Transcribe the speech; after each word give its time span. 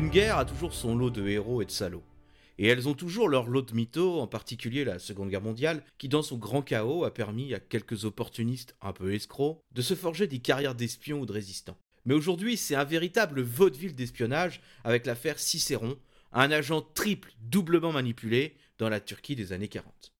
Une 0.00 0.08
guerre 0.08 0.38
a 0.38 0.46
toujours 0.46 0.72
son 0.72 0.96
lot 0.96 1.10
de 1.10 1.28
héros 1.28 1.60
et 1.60 1.66
de 1.66 1.70
salauds. 1.70 2.06
Et 2.56 2.66
elles 2.66 2.88
ont 2.88 2.94
toujours 2.94 3.28
leur 3.28 3.48
lot 3.48 3.60
de 3.60 3.74
mythos, 3.74 4.18
en 4.18 4.26
particulier 4.26 4.82
la 4.82 4.98
Seconde 4.98 5.28
Guerre 5.28 5.42
mondiale, 5.42 5.84
qui 5.98 6.08
dans 6.08 6.22
son 6.22 6.38
grand 6.38 6.62
chaos 6.62 7.04
a 7.04 7.12
permis 7.12 7.52
à 7.52 7.60
quelques 7.60 8.06
opportunistes 8.06 8.74
un 8.80 8.94
peu 8.94 9.12
escrocs 9.12 9.60
de 9.72 9.82
se 9.82 9.94
forger 9.94 10.26
des 10.26 10.38
carrières 10.38 10.74
d'espions 10.74 11.20
ou 11.20 11.26
de 11.26 11.32
résistants. 11.32 11.76
Mais 12.06 12.14
aujourd'hui, 12.14 12.56
c'est 12.56 12.76
un 12.76 12.84
véritable 12.84 13.42
vaudeville 13.42 13.94
d'espionnage 13.94 14.62
avec 14.84 15.04
l'affaire 15.04 15.38
Cicéron, 15.38 15.98
un 16.32 16.50
agent 16.50 16.80
triple, 16.80 17.34
doublement 17.42 17.92
manipulé 17.92 18.56
dans 18.78 18.88
la 18.88 19.00
Turquie 19.00 19.36
des 19.36 19.52
années 19.52 19.68
40. 19.68 20.14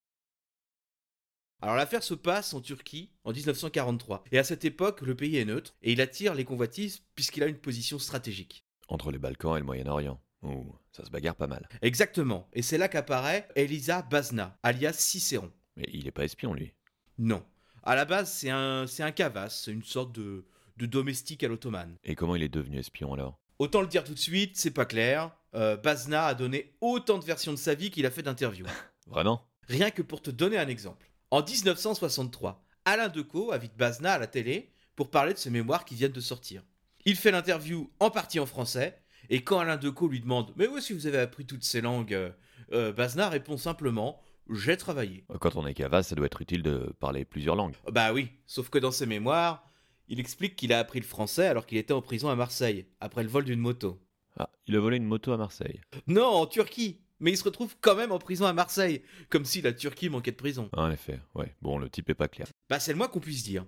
Alors 1.63 1.77
l'affaire 1.77 2.03
se 2.03 2.13
passe 2.13 2.53
en 2.53 2.61
Turquie 2.61 3.09
en 3.25 3.33
1943, 3.33 4.25
et 4.31 4.39
à 4.39 4.45
cette 4.45 4.67
époque, 4.67 5.01
le 5.01 5.15
pays 5.15 5.39
est 5.39 5.47
neutre, 5.47 5.75
et 5.81 5.93
il 5.93 6.03
attire 6.03 6.35
les 6.35 6.45
convoitises 6.45 7.01
puisqu'il 7.15 7.43
a 7.43 7.47
une 7.47 7.57
position 7.57 7.99
stratégique. 7.99 8.67
Entre 8.91 9.11
les 9.11 9.19
Balkans 9.19 9.57
et 9.57 9.61
le 9.61 9.65
Moyen-Orient. 9.65 10.21
Ouh, 10.43 10.75
ça 10.93 11.05
se 11.05 11.11
bagarre 11.11 11.37
pas 11.37 11.47
mal. 11.47 11.69
Exactement, 11.81 12.49
et 12.53 12.63
c'est 12.63 12.79
là 12.79 12.89
qu'apparaît 12.89 13.49
Elisa 13.55 14.03
Bazna, 14.03 14.59
alias 14.63 14.95
Cicéron. 14.95 15.53
Mais 15.77 15.85
il 15.93 16.07
est 16.07 16.13
pas 16.13 16.25
espion, 16.25 16.53
lui. 16.55 16.75
Non. 17.19 17.43
À 17.83 17.95
la 17.95 18.05
base, 18.05 18.33
c'est 18.33 18.51
un, 18.51 18.87
c'est 18.87 19.03
un 19.03 19.13
cavas, 19.13 19.49
c'est 19.51 19.73
une 19.73 19.83
sorte 19.83 20.13
de, 20.13 20.45
de 20.77 20.87
domestique 20.87 21.45
à 21.45 21.49
l'ottomane. 21.49 21.97
Et 22.05 22.15
comment 22.15 22.37
il 22.37 22.43
est 22.43 22.49
devenu 22.49 22.79
espion 22.79 23.15
alors? 23.15 23.39
Autant 23.59 23.83
le 23.83 23.87
dire 23.87 24.05
tout 24.05 24.15
de 24.15 24.19
suite, 24.19 24.57
c'est 24.57 24.71
pas 24.71 24.87
clair. 24.87 25.31
Euh, 25.55 25.77
Bazna 25.77 26.27
a 26.27 26.35
donné 26.35 26.75
autant 26.81 27.19
de 27.19 27.25
versions 27.25 27.53
de 27.53 27.59
sa 27.59 27.75
vie 27.75 27.91
qu'il 27.91 28.07
a 28.07 28.11
fait 28.11 28.23
d'interviews. 28.23 28.67
Vraiment? 29.07 29.47
Rien 29.69 29.91
que 29.91 30.03
pour 30.03 30.23
te 30.23 30.31
donner 30.31 30.59
un 30.59 30.69
exemple. 30.69 31.11
En 31.31 31.43
1963, 31.43 32.65
Alain 32.85 33.09
Decaux 33.09 33.53
invite 33.53 33.77
Bazna 33.77 34.15
à 34.15 34.19
la 34.19 34.27
télé 34.27 34.73
pour 34.97 35.11
parler 35.11 35.35
de 35.35 35.39
ses 35.39 35.51
mémoires 35.51 35.85
qui 35.85 35.95
viennent 35.95 36.13
de 36.13 36.21
sortir. 36.21 36.63
Il 37.05 37.17
fait 37.17 37.31
l'interview 37.31 37.91
en 37.99 38.11
partie 38.11 38.41
en 38.41 38.47
français, 38.47 38.99
et 39.29 39.43
quand 39.43 39.59
Alain 39.59 39.77
Decaux 39.77 40.09
lui 40.09 40.21
demande 40.21 40.53
Mais 40.57 40.67
où 40.67 40.77
est-ce 40.77 40.91
que 40.91 40.95
vous 40.95 41.07
avez 41.07 41.19
appris 41.19 41.47
toutes 41.47 41.65
ces 41.65 41.81
langues? 41.81 42.33
Euh, 42.73 42.93
Bazna 42.93 43.29
répond 43.29 43.57
simplement 43.57 44.23
J'ai 44.51 44.77
travaillé. 44.77 45.25
Quand 45.41 45.57
on 45.57 45.67
est 45.67 45.75
cavas, 45.75 46.03
ça 46.03 46.15
doit 46.15 46.27
être 46.27 46.43
utile 46.43 46.63
de 46.63 46.95
parler 47.01 47.25
plusieurs 47.25 47.57
langues. 47.57 47.75
Bah 47.91 48.13
oui, 48.13 48.31
sauf 48.47 48.69
que 48.69 48.79
dans 48.79 48.91
ses 48.91 49.07
mémoires, 49.07 49.69
il 50.09 50.21
explique 50.21 50.57
qu'il 50.57 50.73
a 50.73 50.79
appris 50.79 51.01
le 51.01 51.07
français 51.07 51.47
alors 51.47 51.67
qu'il 51.67 51.79
était 51.79 51.93
en 51.93 52.03
prison 52.03 52.29
à 52.29 52.37
Marseille, 52.37 52.87
après 53.01 53.23
le 53.23 53.29
vol 53.29 53.45
d'une 53.45 53.61
moto. 53.61 54.01
Ah, 54.39 54.51
il 54.67 54.77
a 54.77 54.81
volé 54.81 54.97
une 54.97 55.05
moto 55.05 55.33
à 55.33 55.37
Marseille. 55.37 55.81
Non, 56.07 56.27
en 56.27 56.47
Turquie 56.47 57.01
mais 57.21 57.33
il 57.33 57.37
se 57.37 57.45
retrouve 57.45 57.77
quand 57.81 57.95
même 57.95 58.13
en 58.13 58.19
prison 58.19 58.47
à 58.47 58.53
Marseille, 58.53 59.03
comme 59.29 59.45
si 59.45 59.61
la 59.61 59.73
Turquie 59.73 60.09
manquait 60.09 60.31
de 60.33 60.37
prison. 60.37 60.69
En 60.73 60.91
effet, 60.91 61.21
ouais. 61.35 61.55
Bon, 61.63 61.79
le 61.79 61.89
type 61.89 62.09
est 62.09 62.15
pas 62.15 62.29
clair. 62.29 62.47
Bah, 62.69 62.81
c'est 62.81 62.93
le 62.93 62.99
moins 62.99 63.09
qu'on 63.09 63.21
puisse 63.21 63.45
dire. 63.45 63.67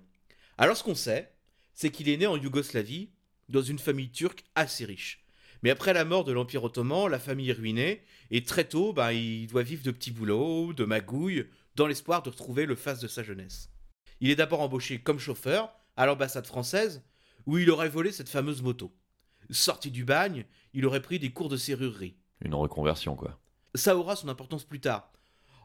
Alors, 0.57 0.75
ce 0.75 0.83
qu'on 0.83 0.95
sait, 0.95 1.31
c'est 1.73 1.91
qu'il 1.91 2.09
est 2.09 2.17
né 2.17 2.27
en 2.27 2.35
Yougoslavie, 2.35 3.09
dans 3.53 3.61
une 3.61 3.79
famille 3.79 4.09
turque 4.09 4.43
assez 4.55 4.83
riche. 4.83 5.23
Mais 5.61 5.69
après 5.69 5.93
la 5.93 6.03
mort 6.03 6.25
de 6.25 6.33
l'Empire 6.33 6.63
ottoman, 6.63 7.07
la 7.07 7.19
famille 7.19 7.51
est 7.51 7.53
ruinée, 7.53 8.03
et 8.31 8.43
très 8.43 8.65
tôt, 8.65 8.91
bah, 8.91 9.13
il 9.13 9.47
doit 9.47 9.63
vivre 9.63 9.83
de 9.83 9.91
petits 9.91 10.11
boulots, 10.11 10.73
de 10.73 10.83
magouilles, 10.83 11.45
dans 11.75 11.87
l'espoir 11.87 12.21
de 12.21 12.29
retrouver 12.29 12.65
le 12.65 12.75
face 12.75 12.99
de 12.99 13.07
sa 13.07 13.23
jeunesse. 13.23 13.69
Il 14.19 14.29
est 14.29 14.35
d'abord 14.35 14.61
embauché 14.61 14.99
comme 14.99 15.19
chauffeur 15.19 15.73
à 15.95 16.05
l'ambassade 16.05 16.47
française, 16.47 17.03
où 17.45 17.57
il 17.57 17.69
aurait 17.69 17.89
volé 17.89 18.11
cette 18.11 18.27
fameuse 18.27 18.61
moto. 18.61 18.93
Sorti 19.51 19.91
du 19.91 20.03
bagne, 20.03 20.45
il 20.73 20.85
aurait 20.85 21.01
pris 21.01 21.19
des 21.19 21.31
cours 21.31 21.49
de 21.49 21.57
serrurerie. 21.57 22.17
Une 22.41 22.55
reconversion, 22.55 23.15
quoi. 23.15 23.39
Ça 23.75 23.95
aura 23.95 24.15
son 24.15 24.29
importance 24.29 24.65
plus 24.65 24.81
tard. 24.81 25.11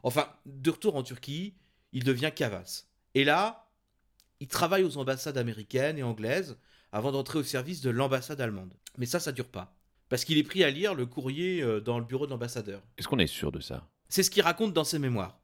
Enfin, 0.03 0.29
de 0.45 0.69
retour 0.69 0.95
en 0.95 1.03
Turquie, 1.03 1.55
il 1.91 2.03
devient 2.03 2.31
cavas. 2.33 2.85
Et 3.15 3.23
là, 3.23 3.69
il 4.39 4.47
travaille 4.47 4.83
aux 4.83 4.97
ambassades 4.97 5.37
américaines 5.37 5.97
et 5.97 6.03
anglaises 6.03 6.57
avant 6.91 7.11
d'entrer 7.11 7.39
au 7.39 7.43
service 7.43 7.81
de 7.81 7.89
l'ambassade 7.89 8.41
allemande. 8.41 8.73
Mais 8.97 9.05
ça, 9.05 9.19
ça 9.19 9.31
dure 9.31 9.47
pas. 9.47 9.75
Parce 10.09 10.25
qu'il 10.25 10.37
est 10.37 10.43
pris 10.43 10.63
à 10.63 10.69
lire 10.71 10.95
le 10.95 11.05
courrier 11.05 11.61
euh, 11.61 11.79
dans 11.79 11.99
le 11.99 12.05
bureau 12.05 12.25
de 12.25 12.31
l'ambassadeur. 12.31 12.81
Est-ce 12.97 13.07
qu'on 13.07 13.19
est 13.19 13.27
sûr 13.27 13.51
de 13.51 13.59
ça? 13.59 13.87
C'est 14.07 14.23
ce 14.23 14.31
qu'il 14.31 14.41
raconte 14.41 14.73
dans 14.73 14.83
ses 14.83 14.99
mémoires. 14.99 15.39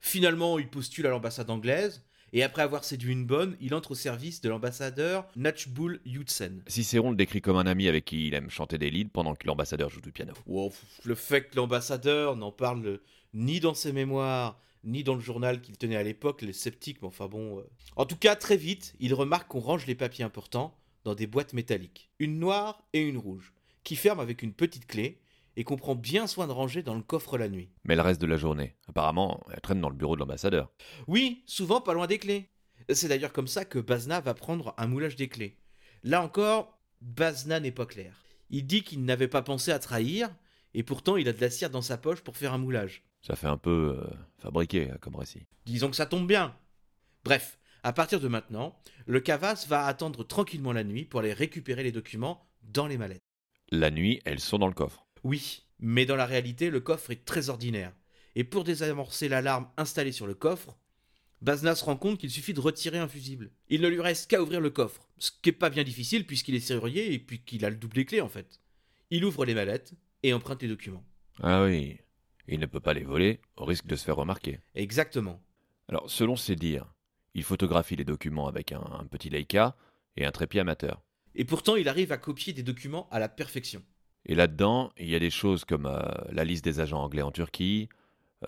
Finalement, 0.00 0.58
il 0.58 0.68
postule 0.68 1.06
à 1.06 1.10
l'ambassade 1.10 1.48
anglaise, 1.48 2.04
et 2.32 2.42
après 2.42 2.62
avoir 2.62 2.82
séduit 2.82 3.12
une 3.12 3.26
bonne, 3.26 3.56
il 3.60 3.74
entre 3.74 3.92
au 3.92 3.94
service 3.94 4.40
de 4.40 4.48
l'ambassadeur 4.48 5.28
Nachbul 5.36 6.00
Yutsen. 6.04 6.62
Cicéron 6.66 7.10
le 7.10 7.16
décrit 7.16 7.42
comme 7.42 7.58
un 7.58 7.66
ami 7.66 7.88
avec 7.88 8.06
qui 8.06 8.26
il 8.26 8.34
aime 8.34 8.50
chanter 8.50 8.78
des 8.78 8.90
lieds 8.90 9.04
pendant 9.04 9.34
que 9.34 9.46
l'ambassadeur 9.46 9.90
joue 9.90 10.00
du 10.00 10.12
piano. 10.12 10.32
Wow, 10.46 10.72
le 11.04 11.14
fait 11.14 11.44
que 11.44 11.56
l'ambassadeur 11.56 12.36
n'en 12.36 12.50
parle 12.50 13.00
ni 13.34 13.60
dans 13.60 13.74
ses 13.74 13.92
mémoires, 13.92 14.58
ni 14.84 15.04
dans 15.04 15.14
le 15.14 15.20
journal 15.20 15.60
qu'il 15.60 15.76
tenait 15.78 15.96
à 15.96 16.02
l'époque, 16.02 16.42
les 16.42 16.52
sceptiques, 16.52 17.00
mais 17.02 17.08
enfin 17.08 17.26
bon. 17.28 17.58
euh. 17.60 17.70
En 17.96 18.04
tout 18.06 18.16
cas, 18.16 18.36
très 18.36 18.56
vite, 18.56 18.94
il 19.00 19.14
remarque 19.14 19.48
qu'on 19.48 19.60
range 19.60 19.86
les 19.86 19.94
papiers 19.94 20.24
importants 20.24 20.76
dans 21.04 21.14
des 21.14 21.26
boîtes 21.26 21.52
métalliques, 21.52 22.10
une 22.18 22.38
noire 22.38 22.82
et 22.92 23.00
une 23.00 23.18
rouge, 23.18 23.52
qui 23.84 23.96
ferment 23.96 24.22
avec 24.22 24.42
une 24.42 24.52
petite 24.52 24.86
clé 24.86 25.20
et 25.56 25.64
qu'on 25.64 25.76
prend 25.76 25.94
bien 25.94 26.26
soin 26.26 26.46
de 26.46 26.52
ranger 26.52 26.82
dans 26.82 26.94
le 26.94 27.02
coffre 27.02 27.36
la 27.36 27.48
nuit. 27.48 27.70
Mais 27.84 27.94
le 27.96 28.02
reste 28.02 28.20
de 28.20 28.26
la 28.26 28.36
journée, 28.36 28.74
apparemment, 28.88 29.44
elle 29.52 29.60
traîne 29.60 29.80
dans 29.80 29.90
le 29.90 29.96
bureau 29.96 30.14
de 30.14 30.20
l'ambassadeur. 30.20 30.72
Oui, 31.06 31.42
souvent 31.46 31.80
pas 31.80 31.92
loin 31.92 32.06
des 32.06 32.18
clés. 32.18 32.48
C'est 32.88 33.08
d'ailleurs 33.08 33.32
comme 33.32 33.48
ça 33.48 33.64
que 33.64 33.78
Bazna 33.78 34.20
va 34.20 34.34
prendre 34.34 34.74
un 34.78 34.86
moulage 34.86 35.16
des 35.16 35.28
clés. 35.28 35.58
Là 36.02 36.22
encore, 36.22 36.78
Bazna 37.00 37.60
n'est 37.60 37.70
pas 37.70 37.86
clair. 37.86 38.24
Il 38.50 38.66
dit 38.66 38.82
qu'il 38.82 39.04
n'avait 39.04 39.28
pas 39.28 39.42
pensé 39.42 39.70
à 39.70 39.78
trahir, 39.78 40.30
et 40.74 40.82
pourtant 40.82 41.16
il 41.16 41.28
a 41.28 41.32
de 41.32 41.40
la 41.40 41.50
cire 41.50 41.70
dans 41.70 41.82
sa 41.82 41.96
poche 41.96 42.22
pour 42.22 42.36
faire 42.36 42.54
un 42.54 42.58
moulage. 42.58 43.04
Ça 43.22 43.36
fait 43.36 43.46
un 43.46 43.56
peu 43.56 43.96
euh, 43.98 44.10
fabriqué 44.38 44.90
euh, 44.90 44.98
comme 44.98 45.16
récit. 45.16 45.46
Disons 45.64 45.90
que 45.90 45.96
ça 45.96 46.06
tombe 46.06 46.26
bien. 46.26 46.56
Bref, 47.24 47.58
à 47.84 47.92
partir 47.92 48.20
de 48.20 48.28
maintenant, 48.28 48.76
le 49.06 49.20
Cavas 49.20 49.66
va 49.68 49.86
attendre 49.86 50.24
tranquillement 50.24 50.72
la 50.72 50.84
nuit 50.84 51.04
pour 51.04 51.20
aller 51.20 51.32
récupérer 51.32 51.82
les 51.82 51.92
documents 51.92 52.46
dans 52.62 52.86
les 52.86 52.98
mallettes. 52.98 53.22
La 53.70 53.90
nuit, 53.90 54.20
elles 54.24 54.40
sont 54.40 54.58
dans 54.58 54.66
le 54.66 54.74
coffre. 54.74 55.06
Oui, 55.24 55.64
mais 55.78 56.04
dans 56.04 56.16
la 56.16 56.26
réalité, 56.26 56.68
le 56.68 56.80
coffre 56.80 57.10
est 57.10 57.24
très 57.24 57.48
ordinaire. 57.48 57.92
Et 58.34 58.44
pour 58.44 58.64
désamorcer 58.64 59.28
l'alarme 59.28 59.68
installée 59.76 60.12
sur 60.12 60.26
le 60.26 60.34
coffre, 60.34 60.76
Bazna 61.42 61.74
se 61.74 61.84
rend 61.84 61.96
compte 61.96 62.18
qu'il 62.18 62.30
suffit 62.30 62.54
de 62.54 62.60
retirer 62.60 62.98
un 62.98 63.08
fusible. 63.08 63.50
Il 63.68 63.80
ne 63.80 63.88
lui 63.88 64.00
reste 64.00 64.30
qu'à 64.30 64.40
ouvrir 64.40 64.60
le 64.60 64.70
coffre, 64.70 65.08
ce 65.18 65.30
qui 65.30 65.48
n'est 65.48 65.52
pas 65.52 65.70
bien 65.70 65.82
difficile 65.82 66.26
puisqu'il 66.26 66.54
est 66.54 66.60
serrurier 66.60 67.12
et 67.12 67.18
puis 67.18 67.40
qu'il 67.42 67.64
a 67.64 67.70
le 67.70 67.76
double 67.76 68.04
clés 68.04 68.20
en 68.20 68.28
fait. 68.28 68.60
Il 69.10 69.24
ouvre 69.24 69.44
les 69.44 69.54
mallettes 69.54 69.92
et 70.22 70.32
emprunte 70.32 70.62
les 70.62 70.68
documents. 70.68 71.04
Ah 71.42 71.64
oui, 71.64 71.98
il 72.48 72.60
ne 72.60 72.66
peut 72.66 72.80
pas 72.80 72.94
les 72.94 73.04
voler 73.04 73.40
au 73.56 73.64
risque 73.64 73.86
de 73.86 73.96
se 73.96 74.04
faire 74.04 74.16
remarquer. 74.16 74.60
Exactement. 74.74 75.40
Alors, 75.88 76.10
selon 76.10 76.36
ses 76.36 76.56
dires, 76.56 76.92
il 77.34 77.44
photographie 77.44 77.96
les 77.96 78.04
documents 78.04 78.48
avec 78.48 78.72
un, 78.72 78.82
un 79.00 79.06
petit 79.06 79.30
Leica 79.30 79.76
et 80.16 80.24
un 80.24 80.30
trépied 80.30 80.60
amateur. 80.60 81.02
Et 81.34 81.44
pourtant, 81.44 81.76
il 81.76 81.88
arrive 81.88 82.12
à 82.12 82.18
copier 82.18 82.52
des 82.52 82.62
documents 82.62 83.08
à 83.10 83.18
la 83.18 83.28
perfection. 83.28 83.82
Et 84.26 84.34
là-dedans, 84.34 84.92
il 84.98 85.08
y 85.08 85.14
a 85.14 85.18
des 85.18 85.30
choses 85.30 85.64
comme 85.64 85.86
euh, 85.86 86.00
la 86.30 86.44
liste 86.44 86.64
des 86.64 86.80
agents 86.80 87.02
anglais 87.02 87.22
en 87.22 87.32
Turquie, 87.32 87.88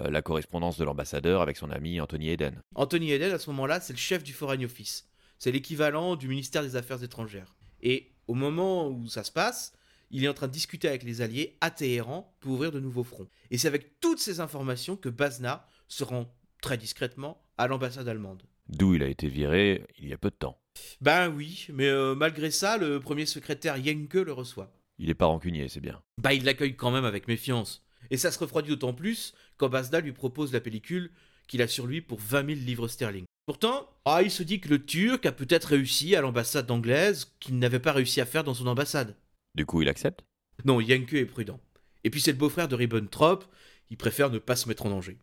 euh, 0.00 0.10
la 0.10 0.22
correspondance 0.22 0.77
de 0.77 0.84
l'ambassadeur 0.84 1.41
avec 1.41 1.56
son 1.56 1.71
ami 1.71 2.00
Anthony 2.00 2.31
Eden. 2.31 2.60
Anthony 2.75 3.12
Eden, 3.12 3.33
à 3.33 3.38
ce 3.38 3.50
moment-là, 3.50 3.81
c'est 3.81 3.93
le 3.93 3.99
chef 3.99 4.22
du 4.22 4.33
Foreign 4.33 4.65
Office. 4.65 5.09
C'est 5.38 5.50
l'équivalent 5.50 6.16
du 6.16 6.28
ministère 6.28 6.62
des 6.62 6.77
Affaires 6.77 7.03
étrangères. 7.03 7.56
Et 7.83 8.12
au 8.28 8.34
moment 8.34 8.88
où 8.88 9.06
ça 9.09 9.25
se 9.25 9.33
passe, 9.33 9.72
il 10.10 10.25
est 10.25 10.28
en 10.28 10.34
train 10.34 10.47
de 10.47 10.53
discuter 10.53 10.88
avec 10.88 11.03
les 11.03 11.20
Alliés 11.20 11.56
à 11.60 11.70
Téhéran 11.70 12.34
pour 12.41 12.53
ouvrir 12.53 12.72
de 12.72 12.81
nouveaux 12.81 13.04
fronts. 13.04 13.28
Et 13.50 13.59
c'est 13.59 13.69
avec 13.69 14.00
toutes 14.00 14.20
ces 14.20 14.41
informations 14.41 14.97
que 14.97 15.09
Bazna 15.09 15.66
se 15.88 16.04
rend 16.04 16.32
très 16.60 16.78
discrètement 16.78 17.42
à 17.59 17.66
l'ambassade 17.66 18.09
allemande. 18.09 18.42
D'où 18.69 18.94
il 18.94 19.03
a 19.03 19.09
été 19.09 19.28
viré 19.28 19.84
il 19.98 20.09
y 20.09 20.12
a 20.12 20.19
peu 20.19 20.31
de 20.31 20.37
temps. 20.37 20.59
Ben 21.00 21.28
oui, 21.28 21.66
mais 21.72 21.88
euh, 21.88 22.15
malgré 22.15 22.50
ça, 22.50 22.78
le 22.78 23.00
premier 23.00 23.26
secrétaire 23.26 23.76
Yenke 23.76 24.15
le 24.15 24.32
reçoit. 24.32 24.72
Il 24.98 25.10
est 25.10 25.15
pas 25.15 25.27
rancunier, 25.27 25.68
c'est 25.68 25.80
bien. 25.80 26.03
Bah 26.21 26.34
il 26.34 26.45
l'accueille 26.45 26.77
quand 26.77 26.91
même 26.91 27.04
avec 27.04 27.28
méfiance. 27.28 27.84
Et 28.10 28.16
ça 28.16 28.30
se 28.30 28.39
refroidit 28.39 28.71
d'autant 28.71 28.95
plus 28.95 29.34
quand 29.57 29.68
Bazna 29.68 30.00
lui 30.00 30.12
propose 30.12 30.53
la 30.53 30.60
pellicule 30.60 31.10
qu'il 31.47 31.62
a 31.62 31.68
sur 31.68 31.86
lui 31.86 32.00
pour 32.00 32.18
20 32.18 32.54
000 32.54 32.60
livres 32.60 32.89
sterling. 32.89 33.24
Pourtant, 33.47 33.91
ah, 34.07 34.22
il 34.22 34.30
se 34.30 34.42
dit 34.42 34.60
que 34.60 34.68
le 34.68 34.84
Turc 34.84 35.27
a 35.27 35.33
peut-être 35.33 35.66
réussi 35.66 36.16
à 36.16 36.22
l'ambassade 36.22 36.71
anglaise 36.71 37.34
qu'il 37.41 37.59
n'avait 37.59 37.78
pas 37.78 37.92
réussi 37.92 38.21
à 38.21 38.27
faire 38.27 38.45
dans 38.45 38.54
son 38.54 38.66
ambassade. 38.66 39.16
Du 39.54 39.66
coup, 39.66 39.83
il 39.83 39.89
accepte 39.89 40.24
Non, 40.65 40.80
Yenke 40.80 41.15
est 41.15 41.27
prudent. 41.27 41.60
Et 42.03 42.10
puis 42.10 42.21
c'est 42.21 42.33
le 42.33 42.39
beau-frère 42.39 42.68
de 42.68 42.74
Ribbentrop, 42.74 43.45
il 43.91 43.97
préfère 43.97 44.30
ne 44.30 44.39
pas 44.39 44.56
se 44.56 44.68
mettre 44.68 44.86
en 44.86 44.91
danger. 44.91 45.18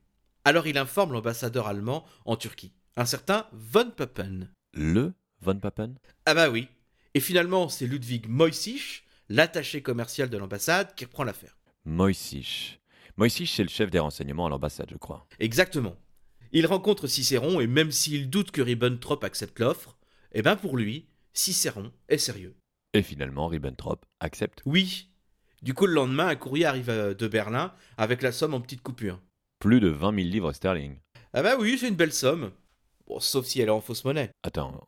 Alors 0.45 0.67
il 0.67 0.77
informe 0.77 1.13
l'ambassadeur 1.13 1.67
allemand 1.67 2.05
en 2.25 2.35
Turquie, 2.35 2.73
un 2.95 3.05
certain 3.05 3.47
von 3.51 3.91
Papen. 3.91 4.51
Le 4.73 5.13
Von 5.41 5.59
Papen 5.59 5.95
Ah 6.25 6.33
bah 6.33 6.49
oui. 6.49 6.67
Et 7.13 7.19
finalement, 7.19 7.67
c'est 7.67 7.87
Ludwig 7.87 8.27
Moissich, 8.27 9.03
l'attaché 9.27 9.81
commercial 9.81 10.29
de 10.29 10.37
l'ambassade, 10.37 10.95
qui 10.95 11.05
reprend 11.05 11.23
l'affaire. 11.23 11.57
Moissich. 11.83 12.79
Moissich, 13.17 13.53
c'est 13.53 13.63
le 13.63 13.69
chef 13.69 13.89
des 13.91 13.99
renseignements 13.99 14.45
à 14.45 14.49
l'ambassade, 14.49 14.89
je 14.91 14.97
crois. 14.97 15.27
Exactement. 15.39 15.95
Il 16.53 16.65
rencontre 16.65 17.07
Cicéron 17.07 17.59
et 17.59 17.67
même 17.67 17.91
s'il 17.91 18.29
doute 18.29 18.51
que 18.51 18.61
Ribbentrop 18.61 19.23
accepte 19.23 19.59
l'offre, 19.59 19.97
eh 20.31 20.41
ben 20.41 20.55
pour 20.55 20.77
lui, 20.77 21.07
Cicéron 21.33 21.91
est 22.07 22.17
sérieux. 22.17 22.55
Et 22.93 23.03
finalement, 23.03 23.47
Ribbentrop 23.47 24.05
accepte. 24.19 24.61
Oui. 24.65 25.09
Du 25.61 25.73
coup, 25.73 25.85
le 25.85 25.93
lendemain, 25.93 26.27
un 26.27 26.35
courrier 26.35 26.65
arrive 26.65 26.89
euh, 26.89 27.13
de 27.13 27.27
Berlin 27.27 27.73
avec 27.97 28.21
la 28.21 28.31
somme 28.31 28.53
en 28.53 28.61
petite 28.61 28.81
coupure. 28.81 29.19
Plus 29.59 29.79
de 29.79 29.89
20 29.89 30.15
000 30.15 30.27
livres 30.27 30.53
sterling. 30.53 30.97
Ah 31.33 31.43
bah 31.43 31.55
oui, 31.59 31.77
c'est 31.79 31.87
une 31.87 31.95
belle 31.95 32.13
somme. 32.13 32.51
Bon, 33.07 33.19
sauf 33.19 33.45
si 33.45 33.61
elle 33.61 33.67
est 33.67 33.71
en 33.71 33.79
fausse 33.79 34.03
monnaie. 34.03 34.31
Attends, 34.43 34.85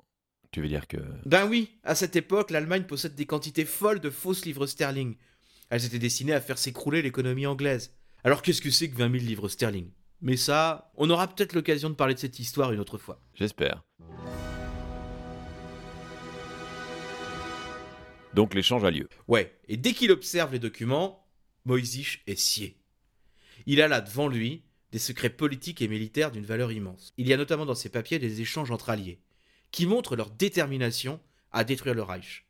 tu 0.52 0.62
veux 0.62 0.68
dire 0.68 0.88
que... 0.88 0.98
Ben 1.26 1.48
oui, 1.48 1.78
à 1.84 1.96
cette 1.96 2.16
époque, 2.16 2.52
l'Allemagne 2.52 2.84
possède 2.84 3.16
des 3.16 3.26
quantités 3.26 3.66
folles 3.66 4.00
de 4.00 4.10
fausses 4.10 4.46
livres 4.46 4.68
sterling. 4.68 5.16
Elles 5.70 5.86
étaient 5.86 6.00
destinées 6.00 6.34
à 6.34 6.42
faire 6.42 6.58
s'écrouler 6.58 7.02
l'économie 7.02 7.48
anglaise. 7.48 7.94
Alors 8.24 8.42
qu'est-ce 8.42 8.62
que 8.62 8.72
c'est 8.72 8.90
que 8.90 8.98
20 8.98 9.12
000 9.12 9.26
livres 9.26 9.48
sterling? 9.48 9.90
Mais 10.22 10.38
ça, 10.38 10.92
on 10.96 11.10
aura 11.10 11.28
peut-être 11.28 11.54
l'occasion 11.54 11.90
de 11.90 11.96
parler 11.96 12.14
de 12.14 12.20
cette 12.20 12.40
histoire 12.40 12.72
une 12.72 12.80
autre 12.80 12.98
fois. 12.98 13.22
J'espère. 13.36 13.84
Donc 18.34 18.54
l'échange 18.54 18.84
a 18.84 18.92
lieu. 18.92 19.08
Ouais, 19.28 19.56
et 19.68 19.78
dès 19.78 19.94
qu'il 19.94 20.12
observe 20.12 20.54
les 20.54 20.60
documents, 20.60 21.28
Moïsich 21.66 22.24
est 22.28 22.36
scié. 22.36 22.78
Il 23.66 23.82
a 23.82 23.88
là 23.88 24.02
devant 24.02 24.28
lui 24.28 24.64
des 24.92 25.00
secrets 25.00 25.30
politiques 25.30 25.82
et 25.82 25.88
militaires 25.88 26.32
d'une 26.32 26.46
valeur 26.46 26.72
immense. 26.72 27.14
Il 27.18 27.28
y 27.28 27.34
a 27.34 27.38
notamment 27.38 27.66
dans 27.66 27.76
ces 27.76 27.90
papiers 27.90 28.20
des 28.20 28.42
échanges 28.42 28.72
entre 28.72 28.90
alliés, 28.90 29.20
qui 29.72 29.86
montrent 29.86 30.16
leur 30.16 30.30
détermination 30.30 31.20
à 31.52 31.64
détruire 31.64 31.96
le 31.96 32.04
Reich. 32.04 32.46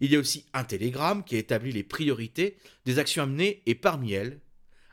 Il 0.00 0.12
y 0.12 0.16
a 0.16 0.18
aussi 0.18 0.46
un 0.52 0.64
télégramme 0.64 1.24
qui 1.24 1.36
établit 1.36 1.72
les 1.72 1.82
priorités 1.82 2.56
des 2.84 2.98
actions 2.98 3.22
amenées 3.22 3.62
et 3.66 3.74
parmi 3.74 4.12
elles, 4.12 4.40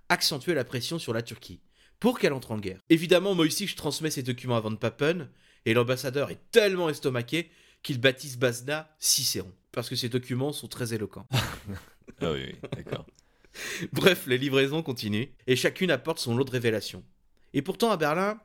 accentuer 0.09 0.53
la 0.53 0.63
pression 0.63 0.99
sur 0.99 1.13
la 1.13 1.21
Turquie 1.21 1.61
pour 1.99 2.19
qu'elle 2.19 2.33
entre 2.33 2.51
en 2.51 2.59
guerre. 2.59 2.81
Évidemment, 2.89 3.35
Moïsich 3.35 3.75
transmet 3.75 4.11
ces 4.11 4.23
documents 4.23 4.57
à 4.57 4.61
Van 4.61 4.75
Papen 4.75 5.29
et 5.65 5.73
l'ambassadeur 5.73 6.29
est 6.29 6.51
tellement 6.51 6.89
estomaqué 6.89 7.49
qu'il 7.81 7.99
baptise 7.99 8.37
Bazna 8.37 8.95
Cicéron 8.99 9.53
parce 9.75 9.89
que 9.89 9.95
ces 9.95 10.09
documents 10.09 10.53
sont 10.53 10.67
très 10.67 10.93
éloquents. 10.93 11.27
Ah 12.21 12.31
oui, 12.31 12.45
oui, 12.47 12.69
d'accord. 12.71 13.05
Bref, 13.91 14.25
les 14.25 14.37
livraisons 14.37 14.81
continuent 14.83 15.27
et 15.47 15.55
chacune 15.57 15.91
apporte 15.91 16.19
son 16.19 16.37
lot 16.37 16.45
de 16.45 16.51
révélations. 16.51 17.03
Et 17.53 17.61
pourtant, 17.61 17.91
à 17.91 17.97
Berlin, 17.97 18.39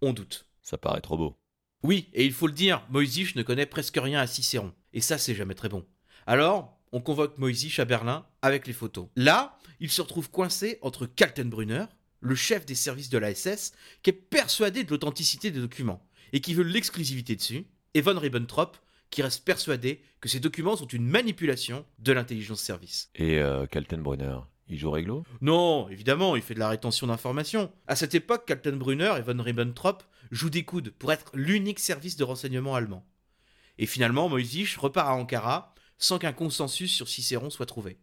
on 0.00 0.14
doute. 0.14 0.46
Ça 0.62 0.78
paraît 0.78 1.02
trop 1.02 1.18
beau. 1.18 1.36
Oui, 1.82 2.08
et 2.14 2.24
il 2.24 2.32
faut 2.32 2.46
le 2.46 2.54
dire, 2.54 2.86
Moïsich 2.88 3.34
ne 3.34 3.42
connaît 3.42 3.66
presque 3.66 3.98
rien 4.00 4.20
à 4.20 4.26
Cicéron. 4.26 4.72
Et 4.94 5.02
ça, 5.02 5.18
c'est 5.18 5.34
jamais 5.34 5.54
très 5.54 5.68
bon. 5.68 5.84
Alors, 6.26 6.80
on 6.92 7.02
convoque 7.02 7.36
Moïsich 7.36 7.80
à 7.80 7.84
Berlin 7.84 8.24
avec 8.40 8.66
les 8.66 8.72
photos. 8.72 9.08
Là, 9.14 9.58
il 9.78 9.90
se 9.90 10.00
retrouve 10.00 10.30
coincé 10.30 10.78
entre 10.80 11.04
Kaltenbrunner, 11.04 11.84
le 12.20 12.34
chef 12.34 12.64
des 12.64 12.76
services 12.76 13.10
de 13.10 13.18
la 13.18 13.34
SS, 13.34 13.72
qui 14.02 14.10
est 14.10 14.14
persuadé 14.14 14.84
de 14.84 14.90
l'authenticité 14.90 15.50
des 15.50 15.60
documents 15.60 16.08
et 16.32 16.40
qui 16.40 16.54
veut 16.54 16.64
l'exclusivité 16.64 17.36
dessus, 17.36 17.66
et 17.92 18.00
von 18.00 18.18
Ribbentrop, 18.18 18.78
qui 19.12 19.22
reste 19.22 19.44
persuadé 19.44 20.00
que 20.20 20.28
ces 20.28 20.40
documents 20.40 20.74
sont 20.74 20.86
une 20.86 21.06
manipulation 21.06 21.84
de 21.98 22.12
l'intelligence 22.12 22.60
service. 22.60 23.10
Et 23.14 23.38
euh, 23.38 23.66
Kaltenbrunner, 23.66 24.38
il 24.68 24.78
joue 24.78 24.90
réglo? 24.90 25.24
Non, 25.42 25.88
évidemment, 25.90 26.34
il 26.34 26.42
fait 26.42 26.54
de 26.54 26.58
la 26.58 26.70
rétention 26.70 27.06
d'informations. 27.06 27.70
À 27.86 27.94
cette 27.94 28.14
époque, 28.14 28.46
Kaltenbrunner 28.46 29.14
et 29.18 29.20
von 29.20 29.40
Ribbentrop 29.40 30.02
jouent 30.30 30.50
des 30.50 30.64
coudes 30.64 30.90
pour 30.90 31.12
être 31.12 31.30
l'unique 31.34 31.78
service 31.78 32.16
de 32.16 32.24
renseignement 32.24 32.74
allemand. 32.74 33.06
Et 33.78 33.86
finalement, 33.86 34.28
Moïsich 34.28 34.76
repart 34.78 35.08
à 35.08 35.14
Ankara 35.14 35.74
sans 35.98 36.18
qu'un 36.18 36.32
consensus 36.32 36.92
sur 36.92 37.08
Cicéron 37.08 37.50
soit 37.50 37.66
trouvé. 37.66 37.98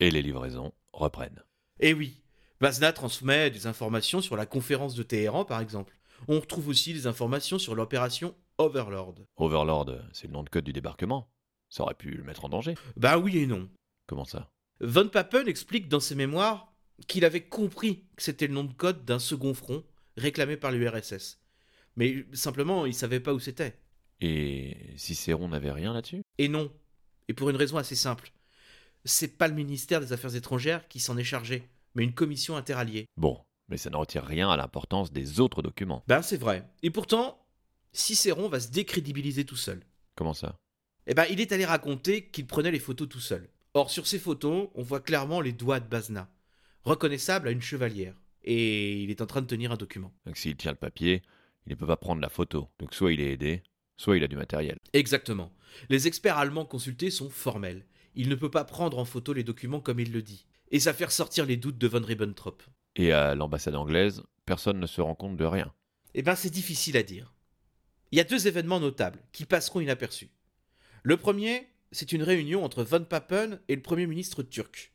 Et 0.00 0.10
les 0.10 0.22
livraisons 0.22 0.72
reprennent. 0.92 1.42
Et 1.78 1.92
oui, 1.92 2.22
Bazna 2.60 2.92
transmet 2.92 3.50
des 3.50 3.66
informations 3.66 4.22
sur 4.22 4.36
la 4.36 4.46
conférence 4.46 4.94
de 4.94 5.02
Téhéran, 5.02 5.44
par 5.44 5.60
exemple. 5.60 5.94
On 6.26 6.40
retrouve 6.40 6.68
aussi 6.68 6.94
des 6.94 7.06
informations 7.06 7.58
sur 7.58 7.74
l'opération 7.74 8.34
Overlord. 8.58 9.16
Overlord, 9.36 9.90
c'est 10.12 10.26
le 10.28 10.32
nom 10.32 10.42
de 10.42 10.48
code 10.48 10.64
du 10.64 10.72
débarquement. 10.72 11.30
Ça 11.68 11.82
aurait 11.82 11.94
pu 11.94 12.12
le 12.12 12.22
mettre 12.22 12.44
en 12.44 12.48
danger. 12.48 12.74
Ben 12.96 13.18
oui 13.18 13.38
et 13.38 13.46
non. 13.46 13.68
Comment 14.06 14.24
ça? 14.24 14.50
Von 14.80 15.08
Papen 15.08 15.48
explique 15.48 15.88
dans 15.88 16.00
ses 16.00 16.14
mémoires 16.14 16.72
qu'il 17.08 17.24
avait 17.24 17.48
compris 17.48 18.04
que 18.16 18.22
c'était 18.22 18.46
le 18.46 18.54
nom 18.54 18.64
de 18.64 18.72
code 18.72 19.04
d'un 19.04 19.18
second 19.18 19.54
front 19.54 19.82
réclamé 20.16 20.56
par 20.56 20.70
l'URSS. 20.70 21.40
Mais 21.96 22.24
simplement, 22.32 22.86
il 22.86 22.94
savait 22.94 23.20
pas 23.20 23.34
où 23.34 23.40
c'était. 23.40 23.80
Et 24.20 24.76
Cicéron 24.96 25.48
n'avait 25.48 25.72
rien 25.72 25.92
là-dessus? 25.92 26.22
Et 26.38 26.48
non. 26.48 26.72
Et 27.28 27.34
pour 27.34 27.50
une 27.50 27.56
raison 27.56 27.76
assez 27.76 27.96
simple. 27.96 28.32
C'est 29.04 29.36
pas 29.36 29.48
le 29.48 29.54
ministère 29.54 30.00
des 30.00 30.12
Affaires 30.12 30.34
étrangères 30.34 30.88
qui 30.88 31.00
s'en 31.00 31.16
est 31.18 31.24
chargé, 31.24 31.68
mais 31.94 32.04
une 32.04 32.14
commission 32.14 32.56
interalliée. 32.56 33.06
Bon, 33.16 33.44
mais 33.68 33.76
ça 33.76 33.90
ne 33.90 33.96
retire 33.96 34.24
rien 34.24 34.48
à 34.48 34.56
l'importance 34.56 35.12
des 35.12 35.40
autres 35.40 35.60
documents. 35.60 36.02
Ben 36.06 36.22
c'est 36.22 36.36
vrai. 36.36 36.66
Et 36.82 36.90
pourtant, 36.90 37.43
Cicéron 37.94 38.48
va 38.48 38.58
se 38.58 38.70
décrédibiliser 38.70 39.44
tout 39.44 39.56
seul. 39.56 39.80
Comment 40.16 40.34
ça? 40.34 40.58
Eh 41.06 41.14
ben, 41.14 41.26
il 41.30 41.40
est 41.40 41.52
allé 41.52 41.64
raconter 41.64 42.26
qu'il 42.26 42.46
prenait 42.46 42.72
les 42.72 42.80
photos 42.80 43.08
tout 43.08 43.20
seul. 43.20 43.48
Or, 43.72 43.90
sur 43.90 44.06
ces 44.06 44.18
photos, 44.18 44.68
on 44.74 44.82
voit 44.82 45.00
clairement 45.00 45.40
les 45.40 45.52
doigts 45.52 45.80
de 45.80 45.88
Bazna, 45.88 46.28
reconnaissables 46.82 47.48
à 47.48 47.50
une 47.52 47.62
chevalière. 47.62 48.14
Et 48.42 49.02
il 49.02 49.10
est 49.10 49.22
en 49.22 49.26
train 49.26 49.42
de 49.42 49.46
tenir 49.46 49.70
un 49.72 49.76
document. 49.76 50.12
Donc 50.26 50.36
s'il 50.36 50.56
tient 50.56 50.72
le 50.72 50.76
papier, 50.76 51.22
il 51.66 51.70
ne 51.70 51.74
peut 51.76 51.86
pas 51.86 51.96
prendre 51.96 52.20
la 52.20 52.28
photo. 52.28 52.68
Donc 52.78 52.94
soit 52.94 53.12
il 53.12 53.20
est 53.20 53.32
aidé, 53.32 53.62
soit 53.96 54.16
il 54.16 54.24
a 54.24 54.28
du 54.28 54.36
matériel. 54.36 54.76
Exactement. 54.92 55.52
Les 55.88 56.06
experts 56.06 56.36
allemands 56.36 56.66
consultés 56.66 57.10
sont 57.10 57.30
formels. 57.30 57.86
Il 58.16 58.28
ne 58.28 58.34
peut 58.34 58.50
pas 58.50 58.64
prendre 58.64 58.98
en 58.98 59.04
photo 59.04 59.32
les 59.32 59.44
documents 59.44 59.80
comme 59.80 60.00
il 60.00 60.12
le 60.12 60.22
dit. 60.22 60.46
Et 60.70 60.80
ça 60.80 60.92
fait 60.92 61.06
ressortir 61.06 61.46
les 61.46 61.56
doutes 61.56 61.78
de 61.78 61.88
von 61.88 62.04
Ribbentrop. 62.04 62.62
Et 62.96 63.12
à 63.12 63.34
l'ambassade 63.34 63.76
anglaise, 63.76 64.22
personne 64.46 64.80
ne 64.80 64.86
se 64.86 65.00
rend 65.00 65.14
compte 65.14 65.36
de 65.36 65.44
rien. 65.44 65.72
Eh 66.14 66.22
ben, 66.22 66.34
c'est 66.34 66.50
difficile 66.50 66.96
à 66.96 67.02
dire. 67.02 67.33
Il 68.14 68.18
y 68.18 68.20
a 68.20 68.22
deux 68.24 68.46
événements 68.46 68.78
notables 68.78 69.18
qui 69.32 69.44
passeront 69.44 69.80
inaperçus. 69.80 70.30
Le 71.02 71.16
premier, 71.16 71.66
c'est 71.90 72.12
une 72.12 72.22
réunion 72.22 72.64
entre 72.64 72.84
Von 72.84 73.02
Papen 73.02 73.58
et 73.66 73.74
le 73.74 73.82
Premier 73.82 74.06
ministre 74.06 74.44
turc. 74.44 74.92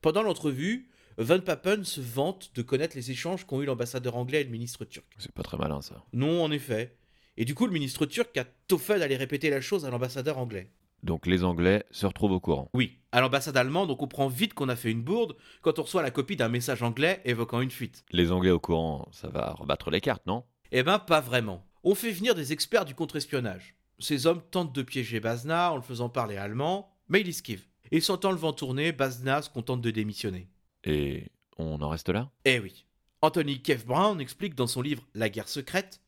Pendant 0.00 0.22
l'entrevue, 0.22 0.88
Von 1.18 1.40
Papen 1.40 1.84
se 1.84 2.00
vante 2.00 2.52
de 2.54 2.62
connaître 2.62 2.96
les 2.96 3.10
échanges 3.10 3.44
qu'ont 3.44 3.60
eu 3.60 3.66
l'ambassadeur 3.66 4.16
anglais 4.16 4.40
et 4.40 4.44
le 4.44 4.50
ministre 4.50 4.86
turc. 4.86 5.04
C'est 5.18 5.30
pas 5.32 5.42
très 5.42 5.58
malin 5.58 5.82
ça. 5.82 6.06
Non, 6.14 6.42
en 6.42 6.50
effet. 6.50 6.96
Et 7.36 7.44
du 7.44 7.54
coup, 7.54 7.66
le 7.66 7.72
ministre 7.74 8.06
turc 8.06 8.34
a 8.38 8.44
tôt 8.66 8.78
fait 8.78 8.98
d'aller 8.98 9.16
répéter 9.16 9.50
la 9.50 9.60
chose 9.60 9.84
à 9.84 9.90
l'ambassadeur 9.90 10.38
anglais. 10.38 10.70
Donc 11.02 11.26
les 11.26 11.44
Anglais 11.44 11.84
se 11.90 12.06
retrouvent 12.06 12.32
au 12.32 12.40
courant. 12.40 12.70
Oui, 12.72 12.98
à 13.12 13.20
l'ambassade 13.20 13.58
allemande, 13.58 13.90
on 13.90 13.94
comprend 13.94 14.28
vite 14.28 14.54
qu'on 14.54 14.70
a 14.70 14.76
fait 14.76 14.90
une 14.90 15.02
bourde 15.02 15.36
quand 15.60 15.78
on 15.78 15.82
reçoit 15.82 16.00
la 16.00 16.10
copie 16.10 16.36
d'un 16.36 16.48
message 16.48 16.82
anglais 16.82 17.20
évoquant 17.26 17.60
une 17.60 17.70
fuite. 17.70 18.06
Les 18.10 18.32
Anglais 18.32 18.52
au 18.52 18.58
courant, 18.58 19.06
ça 19.12 19.28
va 19.28 19.50
rebattre 19.50 19.90
les 19.90 20.00
cartes, 20.00 20.24
non? 20.26 20.44
Eh 20.72 20.82
ben, 20.82 20.98
pas 20.98 21.20
vraiment. 21.20 21.62
On 21.86 21.94
fait 21.94 22.12
venir 22.12 22.34
des 22.34 22.54
experts 22.54 22.86
du 22.86 22.94
contre-espionnage. 22.94 23.76
Ces 23.98 24.26
hommes 24.26 24.40
tentent 24.50 24.74
de 24.74 24.80
piéger 24.80 25.20
Bazna 25.20 25.70
en 25.70 25.76
le 25.76 25.82
faisant 25.82 26.08
parler 26.08 26.38
allemand, 26.38 26.96
mais 27.08 27.20
il 27.20 27.28
esquive. 27.28 27.66
Et 27.90 28.00
sentant 28.00 28.30
le 28.30 28.38
vent 28.38 28.54
tourner, 28.54 28.90
Bazna 28.90 29.42
se 29.42 29.50
contente 29.50 29.82
de 29.82 29.90
démissionner. 29.90 30.48
Et 30.84 31.30
on 31.58 31.82
en 31.82 31.90
reste 31.90 32.08
là? 32.08 32.30
Eh 32.46 32.58
oui. 32.58 32.86
Anthony 33.20 33.60
Kev 33.60 33.84
Brown 33.84 34.18
explique 34.18 34.54
dans 34.54 34.66
son 34.66 34.80
livre 34.80 35.06
La 35.12 35.28
guerre 35.28 35.48
secrète 35.48 36.00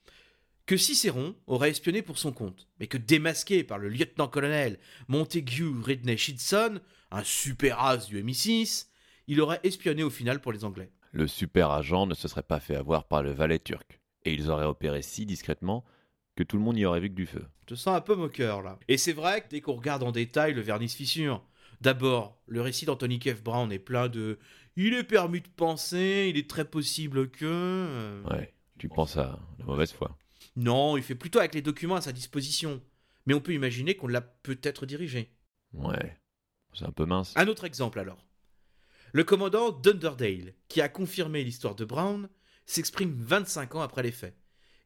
que 0.65 0.79
Cicéron 0.79 1.37
aurait 1.47 1.71
espionné 1.71 2.01
pour 2.01 2.17
son 2.17 2.33
compte, 2.33 2.69
mais 2.81 2.87
que 2.87 2.97
démasqué 2.97 3.63
par 3.63 3.77
le 3.77 3.91
lieutenant-colonel 3.91 4.79
Montague 5.09 5.63
Ridney 5.85 6.17
Shidson, 6.17 6.81
un 7.11 7.23
super 7.23 7.81
as 7.81 8.07
du 8.07 8.23
MI6, 8.25 8.87
il 9.27 9.43
aurait 9.43 9.61
espionné 9.63 10.03
au 10.03 10.11
final 10.11 10.41
pour 10.41 10.53
les 10.53 10.65
Anglais. 10.65 10.91
Le 11.13 11.27
super 11.27 11.71
agent 11.71 12.07
ne 12.07 12.15
se 12.15 12.29
serait 12.29 12.43
pas 12.43 12.61
fait 12.61 12.77
avoir 12.77 13.05
par 13.05 13.23
le 13.23 13.33
valet 13.33 13.59
turc. 13.59 14.01
Et 14.27 14.35
ils 14.35 14.51
auraient 14.51 14.67
opéré 14.67 15.03
si 15.03 15.25
discrètement 15.25 15.85
que 16.35 16.43
tout 16.43 16.57
le 16.59 16.63
monde 16.63 16.75
n'y 16.77 16.85
aurait 16.85 17.01
vu 17.01 17.09
que 17.09 17.15
du 17.15 17.27
feu. 17.27 17.45
Je 17.63 17.67
te 17.67 17.75
sens 17.77 17.97
un 17.97 18.01
peu 18.01 18.15
moqueur 18.15 18.61
là. 18.63 18.79
Et 18.89 18.99
c'est 18.99 19.13
vrai 19.13 19.41
que 19.43 19.49
dès 19.49 19.61
qu'on 19.61 19.75
regarde 19.77 20.03
en 20.03 20.13
détail 20.13 20.53
le 20.53 20.61
vernis 20.61 20.89
fissure, 20.89 21.43
d'abord, 21.81 22.43
le 22.47 22.61
récit 22.61 22.85
d'Anthony 22.87 23.19
Kev 23.19 23.41
Brown 23.43 23.71
est 23.73 23.79
plein 23.79 24.09
de 24.09 24.39
il 24.77 24.93
est 24.95 25.05
permis 25.05 25.41
de 25.41 25.49
penser, 25.49 26.27
il 26.29 26.37
est 26.37 26.51
très 26.51 26.65
possible 26.67 27.31
que. 27.31 27.45
euh, 27.47 28.23
Ouais, 28.25 28.53
tu 28.79 28.89
penses 28.89 29.17
à 29.17 29.39
la 29.59 29.65
mauvaise 29.65 29.93
foi. 29.93 30.19
Non, 30.57 30.97
il 30.97 31.03
fait 31.03 31.15
plutôt 31.15 31.39
avec 31.39 31.55
les 31.55 31.63
documents 31.63 31.95
à 31.97 32.01
sa 32.03 32.13
disposition. 32.13 32.83
Mais 33.25 33.33
on 33.35 33.41
peut 33.41 33.55
imaginer 33.55 33.97
qu'on 33.97 34.07
l'a 34.09 34.21
peut-être 34.21 34.87
dirigé. 34.87 35.31
Ouais, 35.73 36.19
c'est 36.75 36.85
un 36.85 36.93
peu 36.93 37.07
mince. 37.07 37.33
Un 37.37 37.49
autre 37.49 37.65
exemple 37.65 37.99
alors. 37.99 38.27
Le 39.13 39.25
commandant 39.25 39.71
Dunderdale, 39.71 40.53
qui 40.69 40.81
a 40.81 40.89
confirmé 40.89 41.43
l'histoire 41.43 41.75
de 41.75 41.85
Brown, 41.85 42.29
s'exprime 42.67 43.15
25 43.19 43.77
ans 43.77 43.81
après 43.81 44.03
les 44.03 44.13
faits 44.13 44.37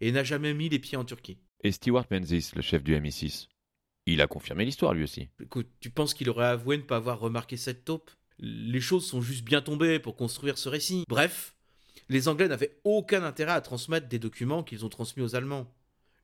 et 0.00 0.12
n'a 0.12 0.24
jamais 0.24 0.54
mis 0.54 0.68
les 0.68 0.78
pieds 0.78 0.96
en 0.96 1.04
Turquie. 1.04 1.38
Et 1.62 1.72
Stewart 1.72 2.06
Menzies, 2.10 2.52
le 2.54 2.62
chef 2.62 2.82
du 2.82 2.94
MI6 2.94 3.48
Il 4.06 4.20
a 4.20 4.26
confirmé 4.26 4.64
l'histoire 4.64 4.94
lui 4.94 5.02
aussi. 5.02 5.28
Écoute, 5.42 5.68
tu 5.80 5.90
penses 5.90 6.14
qu'il 6.14 6.30
aurait 6.30 6.46
avoué 6.46 6.76
ne 6.76 6.82
pas 6.82 6.96
avoir 6.96 7.18
remarqué 7.18 7.56
cette 7.56 7.84
taupe? 7.84 8.10
Les 8.38 8.80
choses 8.80 9.06
sont 9.06 9.20
juste 9.20 9.44
bien 9.44 9.60
tombées 9.60 9.98
pour 9.98 10.16
construire 10.16 10.56
ce 10.56 10.68
récit. 10.68 11.04
Bref, 11.08 11.54
les 12.08 12.28
Anglais 12.28 12.48
n'avaient 12.48 12.80
aucun 12.84 13.22
intérêt 13.22 13.52
à 13.52 13.60
transmettre 13.60 14.08
des 14.08 14.18
documents 14.18 14.62
qu'ils 14.62 14.84
ont 14.84 14.88
transmis 14.88 15.22
aux 15.22 15.36
Allemands. 15.36 15.70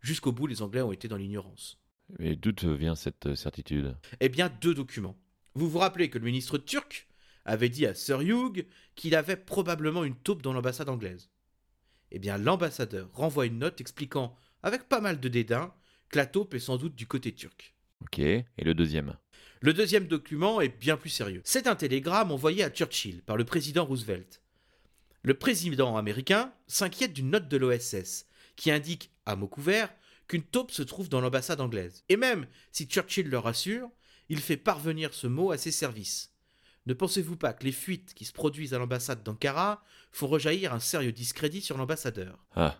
Jusqu'au 0.00 0.32
bout, 0.32 0.46
les 0.46 0.62
Anglais 0.62 0.82
ont 0.82 0.92
été 0.92 1.08
dans 1.08 1.16
l'ignorance. 1.16 1.78
Et 2.18 2.36
d'où 2.36 2.52
te 2.52 2.66
vient 2.66 2.94
cette 2.94 3.26
euh, 3.26 3.34
certitude? 3.34 3.96
Eh 4.20 4.28
bien, 4.28 4.48
deux 4.60 4.74
documents. 4.74 5.16
Vous 5.54 5.68
vous 5.68 5.78
rappelez 5.78 6.08
que 6.08 6.18
le 6.18 6.24
ministre 6.24 6.58
turc 6.58 7.08
avait 7.44 7.68
dit 7.68 7.86
à 7.86 7.94
Sir 7.94 8.20
Hugh 8.20 8.66
qu'il 8.94 9.14
avait 9.14 9.36
probablement 9.36 10.04
une 10.04 10.14
taupe 10.14 10.42
dans 10.42 10.52
l'ambassade 10.52 10.88
anglaise. 10.88 11.30
Eh 12.10 12.18
bien, 12.18 12.38
l'ambassadeur 12.38 13.08
renvoie 13.12 13.46
une 13.46 13.58
note 13.58 13.80
expliquant, 13.80 14.36
avec 14.62 14.88
pas 14.88 15.00
mal 15.00 15.20
de 15.20 15.28
dédain, 15.28 15.74
que 16.08 16.18
la 16.18 16.26
taupe 16.26 16.54
est 16.54 16.60
sans 16.60 16.76
doute 16.76 16.94
du 16.94 17.06
côté 17.06 17.32
turc. 17.32 17.74
Ok, 18.02 18.18
et 18.18 18.46
le 18.58 18.74
deuxième? 18.74 19.16
Le 19.60 19.72
deuxième 19.72 20.06
document 20.06 20.60
est 20.60 20.68
bien 20.68 20.96
plus 20.96 21.10
sérieux. 21.10 21.40
C'est 21.44 21.66
un 21.66 21.76
télégramme 21.76 22.30
envoyé 22.30 22.62
à 22.62 22.70
Churchill 22.70 23.22
par 23.22 23.36
le 23.36 23.44
président 23.44 23.84
Roosevelt. 23.84 24.42
Le 25.22 25.34
président 25.34 25.96
américain 25.96 26.52
s'inquiète 26.66 27.12
d'une 27.12 27.30
note 27.30 27.48
de 27.48 27.56
l'OSS 27.56 28.26
qui 28.56 28.70
indique, 28.70 29.10
à 29.26 29.36
mot 29.36 29.48
couvert, 29.48 29.92
qu'une 30.28 30.42
taupe 30.42 30.70
se 30.70 30.82
trouve 30.82 31.08
dans 31.08 31.20
l'ambassade 31.20 31.60
anglaise. 31.60 32.04
Et 32.08 32.16
même 32.16 32.46
si 32.72 32.86
Churchill 32.86 33.28
le 33.28 33.38
rassure, 33.38 33.90
il 34.28 34.40
fait 34.40 34.56
parvenir 34.56 35.14
ce 35.14 35.26
mot 35.26 35.52
à 35.52 35.58
ses 35.58 35.70
services. 35.70 36.32
Ne 36.86 36.94
pensez-vous 36.94 37.36
pas 37.36 37.52
que 37.52 37.64
les 37.64 37.72
fuites 37.72 38.14
qui 38.14 38.24
se 38.24 38.32
produisent 38.32 38.72
à 38.72 38.78
l'ambassade 38.78 39.22
d'Ankara 39.22 39.82
font 40.12 40.28
rejaillir 40.28 40.72
un 40.72 40.80
sérieux 40.80 41.12
discrédit 41.12 41.60
sur 41.60 41.76
l'ambassadeur? 41.76 42.44
Ah, 42.54 42.76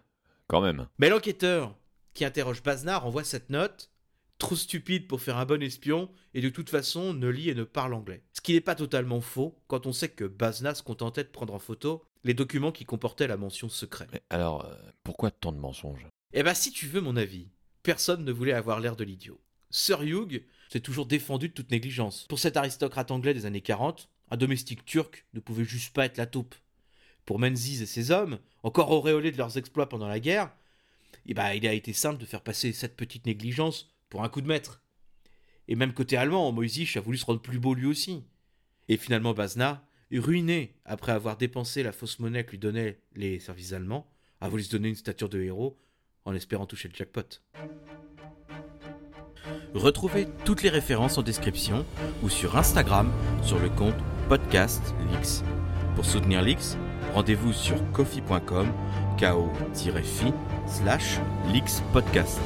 quand 0.47 0.61
même. 0.61 0.87
Mais 0.99 1.09
l'enquêteur 1.09 1.77
qui 2.15 2.25
interroge 2.25 2.63
Baznar 2.63 3.05
envoie 3.05 3.25
cette 3.25 3.51
note 3.51 3.91
trop 4.39 4.57
stupide 4.57 5.09
pour 5.09 5.21
faire 5.21 5.39
un 5.39 5.47
bon 5.47 5.63
espion 5.63 6.11
et 6.35 6.41
de 6.41 6.49
toute 6.49 6.71
façon 6.71 7.15
ne 7.15 7.29
lit 7.29 7.51
et 7.51 7.55
ne 7.55 7.65
parle 7.65 7.95
anglais. 7.95 8.23
Ce 8.33 8.41
qui 8.41 8.53
n'est 8.53 8.61
pas 8.61 8.75
totalement 8.75 9.21
faux 9.21 9.59
quand 9.67 9.87
on 9.87 9.93
sait 9.93 10.11
que 10.11 10.25
Bazna 10.25 10.75
se 10.75 10.83
contentait 10.83 11.25
de 11.25 11.29
prendre 11.29 11.55
en 11.55 11.59
photo 11.59 12.05
les 12.23 12.35
documents 12.35 12.73
qui 12.73 12.85
comportaient 12.85 13.27
la 13.27 13.37
mention 13.37 13.69
secret. 13.69 14.07
Mais 14.13 14.23
alors, 14.31 14.67
euh, 14.67 14.75
pourquoi 15.03 15.31
tant 15.31 15.53
de 15.53 15.59
mensonges? 15.59 16.07
Eh 16.33 16.43
ben 16.43 16.55
si 16.55 16.71
tu 16.71 16.87
veux 16.87 17.01
mon 17.01 17.17
avis, 17.17 17.49
personne 17.83 18.25
ne 18.25 18.33
voulait 18.33 18.53
avoir 18.53 18.81
l'air 18.81 18.97
de 18.97 19.05
l'idiot. 19.05 19.41
Sir 19.71 20.03
Hugh 20.03 20.45
s'est 20.69 20.81
toujours 20.81 21.07
défendu 21.07 21.49
de 21.49 21.53
toute 21.53 21.71
négligence. 21.71 22.27
Pour 22.29 22.39
cet 22.39 22.57
aristocrate 22.57 23.11
anglais 23.11 23.35
des 23.35 23.47
années 23.47 23.61
40, 23.61 24.09
un 24.31 24.37
domestique 24.37 24.85
turc 24.85 25.27
ne 25.35 25.41
pouvait 25.41 25.65
juste 25.65 25.95
pas 25.95 26.07
être 26.07 26.17
la 26.17 26.27
taupe. 26.27 26.55
Pour 27.25 27.39
Menzies 27.39 27.83
et 27.83 27.87
ses 27.87 28.11
hommes, 28.11 28.39
encore 28.63 28.91
auréolés 28.91 29.33
de 29.33 29.39
leurs 29.39 29.59
exploits 29.59 29.89
pendant 29.89 30.09
la 30.09 30.21
guerre, 30.21 30.53
eh 31.27 31.35
ben, 31.35 31.53
il 31.53 31.67
a 31.67 31.73
été 31.73 31.93
simple 31.93 32.21
de 32.21 32.27
faire 32.27 32.43
passer 32.43 32.73
cette 32.73 32.97
petite 32.97 33.27
négligence 33.27 33.95
pour 34.09 34.23
un 34.23 34.29
coup 34.29 34.41
de 34.41 34.47
maître. 34.47 34.83
Et 35.69 35.75
même 35.75 35.93
côté 35.93 36.17
allemand, 36.17 36.53
Moisich 36.53 36.97
a 36.97 37.01
voulu 37.01 37.19
se 37.19 37.25
rendre 37.25 37.43
plus 37.43 37.59
beau 37.59 37.75
lui 37.75 37.87
aussi. 37.87 38.25
Et 38.89 38.97
finalement, 38.97 39.35
Bazna, 39.35 39.85
ruiné 40.13 40.77
après 40.85 41.13
avoir 41.13 41.37
dépensé 41.37 41.83
la 41.83 41.93
fausse 41.93 42.21
monnaie 42.21 42.45
que 42.45 42.53
lui 42.53 42.59
donnaient 42.59 43.01
les 43.15 43.41
services 43.41 43.73
allemands, 43.73 44.09
a 44.41 44.49
voulu 44.49 44.63
se 44.63 44.71
donner 44.71 44.89
une 44.89 44.95
stature 44.95 45.29
de 45.29 45.41
héros 45.41 45.79
en 46.25 46.35
espérant 46.35 46.67
toucher 46.67 46.89
le 46.89 46.95
jackpot. 46.95 47.43
Retrouvez 49.77 50.27
toutes 50.45 50.63
les 50.63 50.71
références 50.71 51.19
en 51.19 51.23
description 51.23 51.85
ou 52.23 52.29
sur 52.29 52.57
Instagram 52.57 53.11
sur 53.43 53.59
le 53.59 53.69
compte 53.69 53.95
podcast 54.29 54.95
Lix. 55.13 55.45
Pour 55.95 56.07
soutenir 56.07 56.43
Lix, 56.43 56.77
rendez-vous 57.15 57.53
sur 57.53 57.77
coffee.com 57.93 58.67
ko-fi 59.19 60.33
slash 60.67 61.21
Lix 61.53 61.83
Podcast. 61.93 62.41